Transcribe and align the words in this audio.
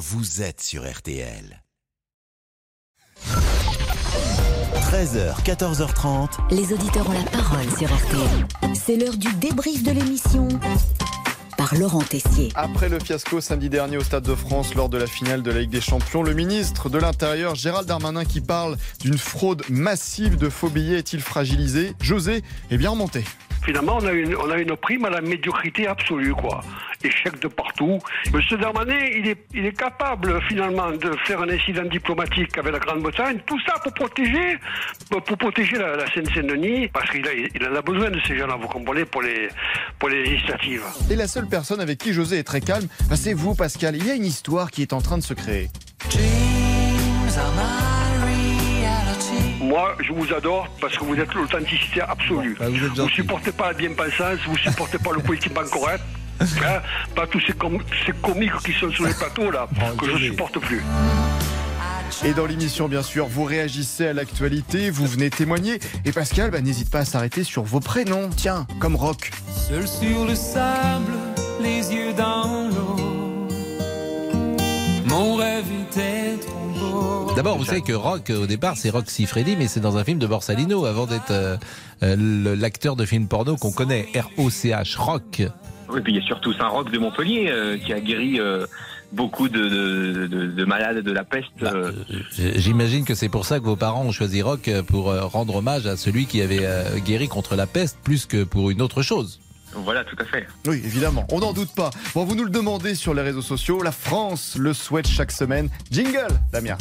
vous 0.00 0.40
êtes 0.40 0.62
sur 0.62 0.90
RTL. 0.90 1.62
13h, 4.90 5.44
14h30. 5.44 6.30
Les 6.50 6.72
auditeurs 6.72 7.06
ont 7.06 7.12
la 7.12 7.24
parole 7.30 7.68
sur 7.78 7.94
RTL. 7.94 8.74
C'est 8.74 8.96
l'heure 8.96 9.18
du 9.18 9.30
débrief 9.34 9.82
de 9.82 9.90
l'émission 9.90 10.48
par 11.58 11.74
Laurent 11.74 12.00
Tessier. 12.00 12.48
Après 12.54 12.88
le 12.88 12.98
fiasco 12.98 13.42
samedi 13.42 13.68
dernier 13.68 13.98
au 13.98 14.02
Stade 14.02 14.24
de 14.24 14.34
France 14.34 14.74
lors 14.74 14.88
de 14.88 14.96
la 14.96 15.06
finale 15.06 15.42
de 15.42 15.50
la 15.50 15.60
Ligue 15.60 15.70
des 15.70 15.82
Champions, 15.82 16.22
le 16.22 16.32
ministre 16.32 16.88
de 16.88 16.96
l'Intérieur, 16.96 17.54
Gérald 17.54 17.86
Darmanin, 17.86 18.24
qui 18.24 18.40
parle 18.40 18.78
d'une 19.02 19.18
fraude 19.18 19.62
massive 19.68 20.38
de 20.38 20.48
faux 20.48 20.70
billets, 20.70 21.00
est-il 21.00 21.20
fragilisé? 21.20 21.92
José 22.00 22.42
est 22.70 22.78
bien 22.78 22.88
remonté. 22.88 23.22
Finalement, 23.62 23.98
on 24.00 24.06
a, 24.06 24.12
une, 24.12 24.34
on 24.34 24.50
a 24.50 24.56
une 24.56 24.74
prime 24.74 25.04
à 25.04 25.10
la 25.10 25.20
médiocrité 25.20 25.86
absolue, 25.86 26.34
quoi. 26.34 26.62
Échec 27.02 27.40
de 27.40 27.48
partout. 27.48 27.98
Monsieur 28.32 28.58
Darmanin, 28.58 28.98
il 29.16 29.28
est, 29.28 29.46
il 29.54 29.64
est 29.64 29.76
capable, 29.76 30.40
finalement, 30.48 30.90
de 30.90 31.16
faire 31.24 31.40
un 31.40 31.48
incident 31.48 31.84
diplomatique 31.84 32.58
avec 32.58 32.72
la 32.72 32.78
Grande-Bretagne. 32.78 33.38
Tout 33.46 33.58
ça 33.66 33.74
pour 33.82 33.94
protéger, 33.94 34.58
pour 35.08 35.22
protéger 35.22 35.78
la, 35.78 35.96
la 35.96 36.06
Seine-Saint-Denis, 36.12 36.88
parce 36.88 37.08
qu'il 37.10 37.26
a, 37.26 37.32
il 37.32 37.66
en 37.66 37.74
a 37.74 37.82
besoin 37.82 38.10
de 38.10 38.20
ces 38.26 38.36
gens-là, 38.36 38.56
vous 38.60 38.68
comprenez, 38.68 39.06
pour 39.06 39.22
les, 39.22 39.48
pour 39.98 40.10
les 40.10 40.24
législatives. 40.24 40.82
Et 41.10 41.16
la 41.16 41.26
seule 41.26 41.48
personne 41.48 41.80
avec 41.80 41.98
qui 41.98 42.12
José 42.12 42.38
est 42.38 42.44
très 42.44 42.60
calme, 42.60 42.86
bah, 43.08 43.16
c'est 43.16 43.32
vous, 43.32 43.54
Pascal. 43.54 43.96
Il 43.96 44.06
y 44.06 44.10
a 44.10 44.14
une 44.14 44.26
histoire 44.26 44.70
qui 44.70 44.82
est 44.82 44.92
en 44.92 45.00
train 45.00 45.16
de 45.16 45.22
se 45.22 45.32
créer. 45.32 45.68
Moi, 49.62 49.96
je 50.00 50.12
vous 50.12 50.34
adore 50.34 50.68
parce 50.80 50.98
que 50.98 51.04
vous 51.04 51.14
êtes 51.14 51.32
l'authenticité 51.32 52.00
absolue. 52.00 52.56
Bah, 52.58 52.66
vous 52.68 53.04
vous 53.04 53.08
supportez 53.08 53.52
pas 53.52 53.68
la 53.68 53.74
bien-pensance, 53.74 54.38
vous 54.46 54.56
supportez 54.58 54.98
pas 54.98 55.12
le 55.12 55.22
politiquement 55.22 55.62
correct. 55.70 56.02
Hein, 56.40 56.80
pas 57.14 57.26
tous 57.26 57.40
ces, 57.46 57.52
com- 57.52 57.78
ces 58.06 58.12
comiques 58.12 58.56
qui 58.64 58.72
sont 58.72 58.90
sur 58.90 59.04
les 59.06 59.14
plateaux 59.14 59.50
là, 59.50 59.68
que 59.98 60.06
je 60.16 60.24
supporte 60.24 60.58
plus. 60.58 60.82
Et 62.24 62.32
dans 62.34 62.44
l'émission, 62.46 62.88
bien 62.88 63.02
sûr, 63.02 63.26
vous 63.26 63.44
réagissez 63.44 64.08
à 64.08 64.12
l'actualité, 64.12 64.90
vous 64.90 65.06
venez 65.06 65.30
témoigner. 65.30 65.78
Et 66.04 66.12
Pascal, 66.12 66.50
bah, 66.50 66.60
n'hésite 66.60 66.90
pas 66.90 67.00
à 67.00 67.04
s'arrêter 67.04 67.44
sur 67.44 67.62
vos 67.62 67.80
prénoms. 67.80 68.28
Tiens, 68.36 68.66
comme 68.78 68.96
Rock. 68.96 69.30
Seul 69.68 69.86
sur 69.86 70.24
le 70.26 70.34
sable, 70.34 71.12
les 71.62 71.92
yeux 71.94 72.12
dans 72.12 72.68
l'eau. 72.68 73.46
Mon 75.06 75.36
rêve 75.36 75.64
était 75.88 76.36
trop 76.38 77.26
beau. 77.26 77.32
D'abord, 77.34 77.58
vous 77.58 77.64
savez 77.64 77.80
que 77.82 77.92
Rock, 77.92 78.30
au 78.30 78.46
départ, 78.46 78.76
c'est 78.76 78.90
Rock 78.90 79.08
Siffredi, 79.08 79.56
mais 79.56 79.68
c'est 79.68 79.80
dans 79.80 79.96
un 79.96 80.04
film 80.04 80.18
de 80.18 80.26
Borsalino, 80.26 80.84
avant 80.84 81.06
d'être 81.06 81.30
euh, 81.30 81.56
euh, 82.02 82.56
l'acteur 82.56 82.96
de 82.96 83.04
film 83.06 83.28
porno 83.28 83.56
qu'on 83.56 83.72
connaît, 83.72 84.08
R-O-C-H, 84.14 84.96
Rock. 84.98 85.42
Oui, 85.92 86.00
puis 86.02 86.12
il 86.12 86.20
y 86.20 86.22
a 86.22 86.26
surtout 86.26 86.52
Saint-Roch 86.52 86.90
de 86.90 86.98
Montpellier 86.98 87.48
euh, 87.50 87.76
qui 87.78 87.92
a 87.92 88.00
guéri 88.00 88.38
euh, 88.38 88.66
beaucoup 89.12 89.48
de, 89.48 89.58
de, 89.60 90.26
de- 90.26 90.46
de 90.46 90.64
malades 90.64 90.98
de 91.02 91.12
la 91.12 91.24
peste. 91.24 91.48
Bah, 91.60 91.72
euh. 91.74 91.92
J'imagine 92.56 93.04
que 93.04 93.14
c'est 93.14 93.28
pour 93.28 93.44
ça 93.44 93.58
que 93.58 93.64
vos 93.64 93.76
parents 93.76 94.04
ont 94.04 94.12
choisi 94.12 94.40
Rock 94.42 94.68
euh, 94.68 94.82
pour 94.82 95.06
rendre 95.32 95.56
hommage 95.56 95.86
à 95.86 95.96
celui 95.96 96.26
qui 96.26 96.40
avait 96.42 96.64
euh, 96.64 96.98
guéri 97.04 97.28
contre 97.28 97.56
la 97.56 97.66
peste, 97.66 97.98
plus 98.04 98.26
que 98.26 98.44
pour 98.44 98.70
une 98.70 98.80
autre 98.82 99.02
chose. 99.02 99.40
Voilà, 99.72 100.02
tout 100.02 100.16
à 100.18 100.24
fait. 100.24 100.48
Oui, 100.66 100.80
évidemment, 100.84 101.24
on 101.30 101.38
n'en 101.38 101.52
doute 101.52 101.72
pas. 101.76 101.90
Bon, 102.14 102.24
vous 102.24 102.34
nous 102.34 102.42
le 102.44 102.50
demandez 102.50 102.96
sur 102.96 103.14
les 103.14 103.22
réseaux 103.22 103.40
sociaux. 103.42 103.82
La 103.84 103.92
France 103.92 104.56
le 104.58 104.72
souhaite 104.74 105.06
chaque 105.06 105.30
semaine. 105.30 105.68
Jingle, 105.92 106.26
Damien. 106.52 106.76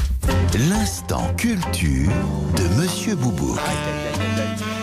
L'instant 0.70 1.32
culture 1.38 2.10
de 2.58 2.82
Monsieur 2.82 3.16
Boubou. 3.16 3.58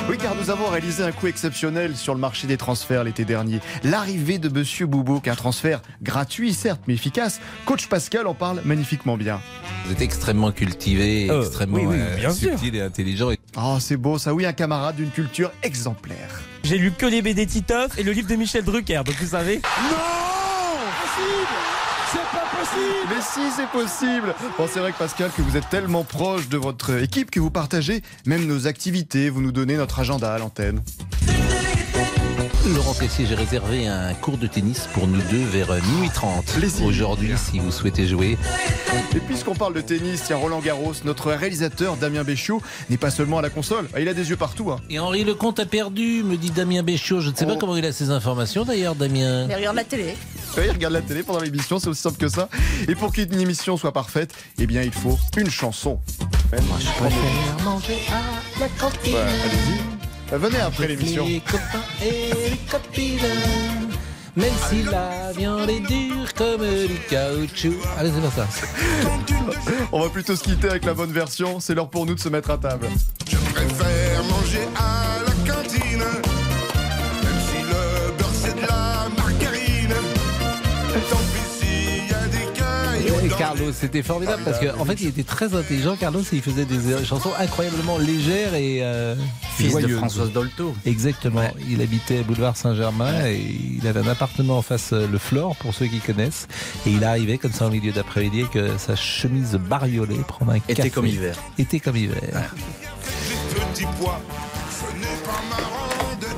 Oui, 0.08 0.18
car 0.18 0.36
nous 0.36 0.50
avons 0.50 0.68
réalisé 0.68 1.02
un 1.02 1.10
coup 1.10 1.26
exceptionnel 1.26 1.96
sur 1.96 2.14
le 2.14 2.20
marché 2.20 2.46
des 2.46 2.56
transferts 2.56 3.02
l'été 3.02 3.24
dernier. 3.24 3.58
L'arrivée 3.82 4.38
de 4.38 4.48
Monsieur 4.48 4.86
Boubouk, 4.86 5.26
un 5.26 5.34
transfert 5.34 5.82
gratuit 6.00 6.54
certes, 6.54 6.82
mais 6.86 6.94
efficace. 6.94 7.40
Coach 7.64 7.88
Pascal 7.88 8.28
en 8.28 8.34
parle 8.34 8.60
magnifiquement 8.64 9.16
bien. 9.16 9.40
Vous 9.84 9.92
êtes 9.92 10.00
extrêmement 10.02 10.52
cultivé, 10.52 11.28
Euh, 11.28 11.40
extrêmement 11.42 11.78
oui, 11.78 11.86
oui, 11.86 11.96
euh, 11.98 12.30
sûr. 12.30 12.50
subtil 12.52 12.76
et 12.76 12.82
intelligent. 12.82 13.30
Oh, 13.56 13.78
c'est 13.80 13.96
beau 13.96 14.16
ça, 14.18 14.32
oui, 14.32 14.46
un 14.46 14.52
camarade 14.52 14.94
d'une 14.96 15.10
culture 15.10 15.50
exemplaire. 15.64 16.40
J'ai 16.62 16.78
lu 16.78 16.92
que 16.92 17.06
les 17.06 17.20
BD 17.20 17.44
Titoff 17.46 17.98
et 17.98 18.04
le 18.04 18.12
livre 18.12 18.28
de 18.28 18.36
Michel 18.36 18.64
Drucker, 18.64 19.02
donc 19.04 19.16
vous 19.20 19.28
savez. 19.30 19.60
Mais 23.08 23.20
si, 23.22 23.40
c'est 23.54 23.68
possible 23.68 24.34
Bon, 24.58 24.68
c'est 24.72 24.80
vrai 24.80 24.92
que 24.92 24.98
Pascal, 24.98 25.30
que 25.36 25.42
vous 25.42 25.56
êtes 25.56 25.68
tellement 25.68 26.04
proche 26.04 26.48
de 26.48 26.56
votre 26.56 27.02
équipe 27.02 27.30
que 27.30 27.40
vous 27.40 27.50
partagez 27.50 28.02
même 28.26 28.46
nos 28.46 28.66
activités, 28.66 29.30
vous 29.30 29.40
nous 29.40 29.52
donnez 29.52 29.76
notre 29.76 29.98
agenda 30.00 30.32
à 30.34 30.38
l'antenne. 30.38 30.82
Laurent 32.74 32.94
Tessier, 32.94 33.26
j'ai 33.26 33.36
réservé 33.36 33.86
un 33.86 34.12
cours 34.14 34.38
de 34.38 34.48
tennis 34.48 34.88
pour 34.92 35.06
nous 35.06 35.20
deux 35.30 35.44
vers 35.44 35.70
euh, 35.70 35.78
minuit 35.92 36.10
30 36.12 36.56
Les 36.60 36.68
signes. 36.68 36.86
aujourd'hui, 36.88 37.30
si 37.36 37.60
vous 37.60 37.70
souhaitez 37.70 38.08
jouer. 38.08 38.36
Et 39.14 39.20
puisqu'on 39.20 39.54
parle 39.54 39.72
de 39.74 39.80
tennis, 39.80 40.24
il 40.26 40.30
y 40.30 40.32
a 40.32 40.36
Roland 40.36 40.58
Garros, 40.58 40.92
notre 41.04 41.30
réalisateur 41.30 41.96
Damien 41.96 42.24
Béchiot 42.24 42.60
n'est 42.90 42.96
pas 42.96 43.10
seulement 43.10 43.38
à 43.38 43.42
la 43.42 43.50
console, 43.50 43.88
Ah, 43.94 44.00
il 44.00 44.08
a 44.08 44.14
des 44.14 44.30
yeux 44.30 44.36
partout. 44.36 44.72
hein. 44.72 44.80
Et 44.90 44.98
Henri 44.98 45.22
Lecomte 45.22 45.60
a 45.60 45.66
perdu, 45.66 46.24
me 46.24 46.36
dit 46.36 46.50
Damien 46.50 46.82
Béchiot. 46.82 47.20
Je 47.20 47.30
ne 47.30 47.36
sais 47.36 47.44
Oh. 47.46 47.52
pas 47.52 47.56
comment 47.56 47.76
il 47.76 47.84
a 47.86 47.92
ces 47.92 48.10
informations 48.10 48.64
d'ailleurs, 48.64 48.96
Damien. 48.96 49.46
Mais 49.46 49.54
regarde 49.54 49.76
la 49.76 49.84
télé. 49.84 50.16
Il 50.64 50.70
regarde 50.70 50.94
la 50.94 51.02
télé 51.02 51.22
pendant 51.22 51.40
l'émission, 51.40 51.78
c'est 51.78 51.88
aussi 51.88 52.00
simple 52.02 52.18
que 52.18 52.28
ça. 52.28 52.48
Et 52.88 52.94
pour 52.94 53.12
qu'une 53.12 53.38
émission 53.38 53.76
soit 53.76 53.92
parfaite, 53.92 54.32
eh 54.58 54.66
bien, 54.66 54.82
il 54.82 54.92
faut 54.92 55.18
une 55.36 55.50
chanson. 55.50 56.00
Moi, 56.52 56.78
je 56.80 56.86
préfère 57.00 57.64
manger 57.64 57.98
à 58.10 58.60
la 58.60 58.68
cantine. 58.68 59.16
allez-y. 59.16 60.32
Euh, 60.32 60.38
Venez 60.38 60.58
après 60.60 60.88
l'émission. 60.88 61.24
Les 61.26 61.40
copains 61.40 61.84
et 62.02 62.50
les 62.50 62.56
copines, 62.70 63.20
même 64.34 64.52
si 64.68 64.82
la 64.84 65.32
viande 65.32 65.68
est 65.70 65.80
dure 65.80 66.32
comme 66.34 66.62
du 66.86 66.98
caoutchouc. 67.10 67.74
Allez, 67.98 68.10
c'est 68.10 68.20
pas 68.22 68.46
ça. 68.50 68.66
On 69.92 70.00
va 70.00 70.08
plutôt 70.08 70.34
se 70.36 70.42
quitter 70.42 70.68
avec 70.68 70.84
la 70.84 70.94
bonne 70.94 71.12
version. 71.12 71.60
C'est 71.60 71.74
l'heure 71.74 71.90
pour 71.90 72.06
nous 72.06 72.14
de 72.14 72.20
se 72.20 72.28
mettre 72.28 72.50
à 72.50 72.58
table. 72.58 72.88
Je 73.28 73.36
préfère 73.36 73.95
Et 83.26 83.38
Carlos, 83.38 83.72
c'était 83.72 84.02
formidable 84.02 84.42
parce 84.44 84.60
qu'en 84.60 84.80
en 84.80 84.84
fait, 84.84 85.00
il 85.00 85.08
était 85.08 85.24
très 85.24 85.54
intelligent. 85.54 85.96
Carlos, 85.96 86.20
et 86.20 86.36
il 86.36 86.42
faisait 86.42 86.64
des 86.64 86.92
euh, 86.92 87.04
chansons 87.04 87.30
incroyablement 87.38 87.98
légères 87.98 88.54
et 88.54 88.82
euh, 88.82 89.16
Fils 89.56 89.74
de. 89.74 89.88
Françoise 89.88 90.32
Dolto. 90.32 90.74
Exactement. 90.84 91.42
Il 91.68 91.80
habitait 91.80 92.22
boulevard 92.22 92.56
Saint-Germain 92.56 93.26
et 93.26 93.40
il 93.78 93.86
avait 93.86 94.00
un 94.00 94.08
appartement 94.08 94.58
en 94.58 94.62
face, 94.62 94.92
euh, 94.92 95.08
le 95.10 95.18
Flore, 95.18 95.56
pour 95.56 95.74
ceux 95.74 95.86
qui 95.86 95.98
connaissent. 95.98 96.46
Et 96.86 96.90
il 96.90 97.04
arrivait 97.04 97.38
comme 97.38 97.52
ça 97.52 97.66
en 97.66 97.70
milieu 97.70 97.92
d'après-midi 97.92 98.42
avec 98.42 98.56
euh, 98.56 98.78
sa 98.78 98.94
chemise 98.94 99.54
bariolée, 99.54 100.18
prendre 100.28 100.52
un 100.52 100.60
café. 100.60 100.72
Été 100.72 100.90
comme 100.90 101.06
hiver. 101.06 101.36
Été 101.58 101.80
comme 101.80 101.96
hiver. 101.96 102.20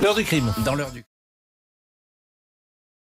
L'heure 0.00 0.14
du 0.14 0.24
crime. 0.24 0.52
Dans 0.64 0.74
l'heure 0.74 0.90
du 0.90 1.04